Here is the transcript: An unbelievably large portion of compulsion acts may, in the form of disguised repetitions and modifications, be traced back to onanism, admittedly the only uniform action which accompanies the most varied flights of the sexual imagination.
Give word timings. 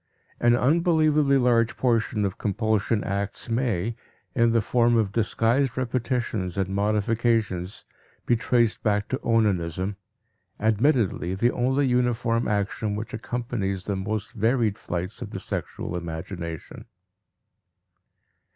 An 0.39 0.55
unbelievably 0.55 1.37
large 1.37 1.77
portion 1.77 2.25
of 2.25 2.39
compulsion 2.39 3.03
acts 3.03 3.49
may, 3.49 3.95
in 4.33 4.51
the 4.51 4.59
form 4.59 4.97
of 4.97 5.11
disguised 5.11 5.77
repetitions 5.77 6.57
and 6.57 6.69
modifications, 6.69 7.85
be 8.25 8.35
traced 8.35 8.81
back 8.81 9.09
to 9.09 9.19
onanism, 9.21 9.97
admittedly 10.59 11.35
the 11.35 11.51
only 11.51 11.85
uniform 11.85 12.47
action 12.47 12.95
which 12.95 13.13
accompanies 13.13 13.85
the 13.85 13.95
most 13.95 14.31
varied 14.31 14.79
flights 14.79 15.21
of 15.21 15.29
the 15.29 15.39
sexual 15.39 15.95
imagination. 15.95 16.85